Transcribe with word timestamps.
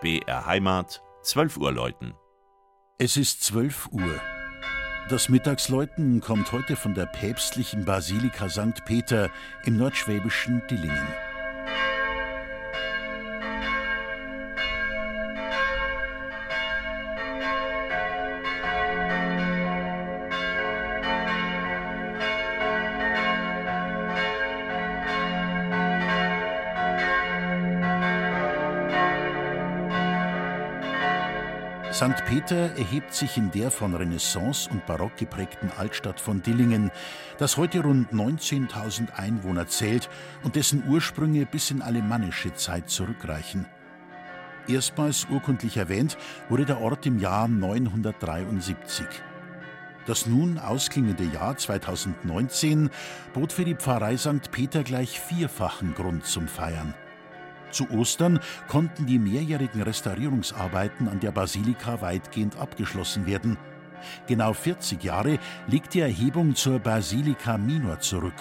BR 0.00 0.46
Heimat, 0.46 1.02
12 1.22 1.58
Uhr 1.58 1.72
läuten. 1.72 2.14
Es 2.96 3.18
ist 3.18 3.44
12 3.44 3.88
Uhr. 3.92 4.20
Das 5.10 5.28
Mittagsläuten 5.28 6.22
kommt 6.22 6.52
heute 6.52 6.74
von 6.74 6.94
der 6.94 7.04
päpstlichen 7.04 7.84
Basilika 7.84 8.48
St. 8.48 8.82
Peter 8.86 9.28
im 9.66 9.76
nordschwäbischen 9.76 10.62
Dillingen. 10.70 11.29
St. 31.92 32.24
Peter 32.24 32.76
erhebt 32.76 33.12
sich 33.12 33.36
in 33.36 33.50
der 33.50 33.72
von 33.72 33.96
Renaissance 33.96 34.70
und 34.70 34.86
Barock 34.86 35.16
geprägten 35.16 35.72
Altstadt 35.76 36.20
von 36.20 36.40
Dillingen, 36.40 36.92
das 37.38 37.56
heute 37.56 37.80
rund 37.80 38.12
19.000 38.12 39.12
Einwohner 39.14 39.66
zählt 39.66 40.08
und 40.44 40.54
dessen 40.54 40.84
Ursprünge 40.88 41.46
bis 41.46 41.72
in 41.72 41.82
alemannische 41.82 42.54
Zeit 42.54 42.88
zurückreichen. 42.90 43.66
Erstmals 44.68 45.26
urkundlich 45.30 45.78
erwähnt 45.78 46.16
wurde 46.48 46.64
der 46.64 46.80
Ort 46.80 47.06
im 47.06 47.18
Jahr 47.18 47.48
973. 47.48 49.06
Das 50.06 50.26
nun 50.26 50.58
ausklingende 50.58 51.24
Jahr 51.24 51.56
2019 51.56 52.90
bot 53.34 53.52
für 53.52 53.64
die 53.64 53.74
Pfarrei 53.74 54.16
St. 54.16 54.52
Peter 54.52 54.84
gleich 54.84 55.18
vierfachen 55.18 55.94
Grund 55.94 56.24
zum 56.24 56.46
Feiern. 56.46 56.94
Zu 57.70 57.90
Ostern 57.90 58.40
konnten 58.68 59.06
die 59.06 59.18
mehrjährigen 59.18 59.82
Restaurierungsarbeiten 59.82 61.08
an 61.08 61.20
der 61.20 61.32
Basilika 61.32 62.00
weitgehend 62.00 62.56
abgeschlossen 62.56 63.26
werden. 63.26 63.56
Genau 64.26 64.52
40 64.52 65.02
Jahre 65.02 65.38
liegt 65.66 65.94
die 65.94 66.00
Erhebung 66.00 66.54
zur 66.54 66.78
Basilika 66.78 67.58
Minor 67.58 68.00
zurück. 68.00 68.34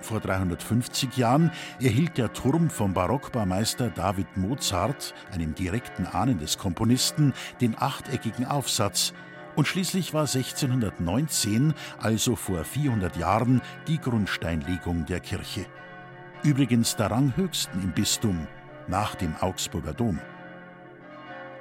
Vor 0.00 0.20
350 0.20 1.16
Jahren 1.16 1.50
erhielt 1.80 2.18
der 2.18 2.32
Turm 2.32 2.68
vom 2.68 2.92
Barockbaumeister 2.92 3.88
David 3.88 4.36
Mozart, 4.36 5.14
einem 5.32 5.54
direkten 5.54 6.06
Ahnen 6.06 6.38
des 6.38 6.58
Komponisten, 6.58 7.32
den 7.62 7.74
achteckigen 7.78 8.44
Aufsatz. 8.44 9.14
Und 9.56 9.66
schließlich 9.66 10.12
war 10.12 10.26
1619, 10.26 11.72
also 11.98 12.36
vor 12.36 12.64
400 12.64 13.16
Jahren, 13.16 13.62
die 13.86 13.98
Grundsteinlegung 13.98 15.06
der 15.06 15.20
Kirche 15.20 15.64
übrigens 16.44 16.94
der 16.96 17.10
Ranghöchsten 17.10 17.82
im 17.82 17.92
Bistum 17.92 18.46
nach 18.86 19.14
dem 19.14 19.34
Augsburger 19.40 19.94
Dom. 19.94 20.20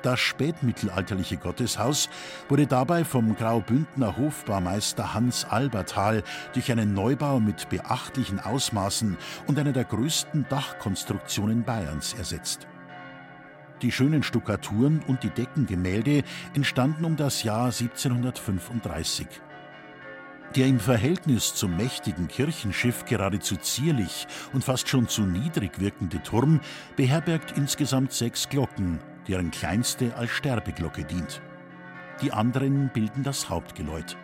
Das 0.03 0.19
spätmittelalterliche 0.19 1.37
Gotteshaus 1.37 2.09
wurde 2.49 2.67
dabei 2.67 3.05
vom 3.05 3.37
Graubündner 3.37 4.17
Hofbaumeister 4.17 5.13
Hans 5.13 5.45
Alberthal 5.45 6.23
durch 6.53 6.69
einen 6.69 6.93
Neubau 6.93 7.39
mit 7.39 7.69
beachtlichen 7.69 8.41
Ausmaßen 8.41 9.17
und 9.47 9.57
einer 9.57 9.71
der 9.71 9.85
größten 9.85 10.45
Dachkonstruktionen 10.49 11.63
Bayerns 11.63 12.13
ersetzt. 12.13 12.67
Die 13.81 13.93
schönen 13.93 14.23
Stuckaturen 14.23 15.01
und 15.07 15.23
die 15.23 15.29
Deckengemälde 15.29 16.23
entstanden 16.53 17.05
um 17.05 17.15
das 17.15 17.43
Jahr 17.43 17.67
1735. 17.67 19.27
Der 20.55 20.67
im 20.67 20.79
Verhältnis 20.79 21.55
zum 21.55 21.75
mächtigen 21.77 22.27
Kirchenschiff 22.27 23.05
geradezu 23.05 23.55
zierlich 23.55 24.27
und 24.53 24.63
fast 24.63 24.87
schon 24.87 25.07
zu 25.07 25.23
niedrig 25.23 25.79
wirkende 25.79 26.21
Turm 26.21 26.59
beherbergt 26.95 27.57
insgesamt 27.57 28.13
sechs 28.13 28.49
Glocken, 28.49 28.99
deren 29.27 29.49
kleinste 29.49 30.15
als 30.15 30.29
Sterbeglocke 30.29 31.05
dient. 31.05 31.41
Die 32.21 32.31
anderen 32.31 32.91
bilden 32.93 33.23
das 33.23 33.49
Hauptgeläut. 33.49 34.15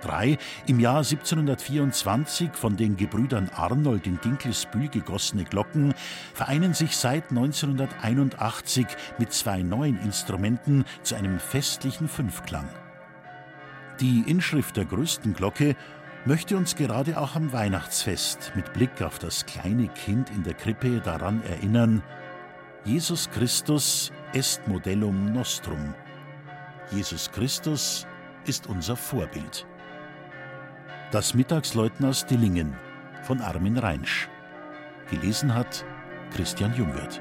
Drei 0.00 0.38
im 0.66 0.80
Jahr 0.80 0.98
1724 0.98 2.52
von 2.54 2.78
den 2.78 2.96
Gebrüdern 2.96 3.50
Arnold 3.54 4.06
in 4.06 4.18
Dinkelsbühl 4.18 4.88
gegossene 4.88 5.44
Glocken 5.44 5.92
vereinen 6.32 6.72
sich 6.72 6.96
seit 6.96 7.28
1981 7.28 8.86
mit 9.18 9.34
zwei 9.34 9.60
neuen 9.62 10.00
Instrumenten 10.02 10.86
zu 11.02 11.16
einem 11.16 11.38
festlichen 11.38 12.08
Fünfklang. 12.08 12.66
Die 14.00 14.24
Inschrift 14.26 14.78
der 14.78 14.86
größten 14.86 15.34
Glocke 15.34 15.76
möchte 16.24 16.56
uns 16.56 16.74
gerade 16.74 17.20
auch 17.20 17.36
am 17.36 17.52
Weihnachtsfest 17.52 18.52
mit 18.54 18.72
Blick 18.72 19.02
auf 19.02 19.18
das 19.18 19.44
kleine 19.44 19.88
Kind 19.88 20.30
in 20.30 20.42
der 20.42 20.54
Krippe 20.54 21.00
daran 21.00 21.42
erinnern, 21.42 22.02
Jesus 22.84 23.28
Christus 23.30 24.10
est 24.32 24.66
modellum 24.66 25.32
nostrum. 25.32 25.94
Jesus 26.90 27.30
Christus 27.30 28.06
ist 28.46 28.66
unser 28.68 28.96
Vorbild. 28.96 29.66
Das 31.10 31.34
Mittagsläuten 31.34 32.06
aus 32.06 32.24
Dillingen 32.24 32.74
von 33.22 33.42
Armin 33.42 33.76
Reinsch. 33.76 34.30
Gelesen 35.10 35.54
hat 35.54 35.84
Christian 36.30 36.74
Jungwirth. 36.74 37.20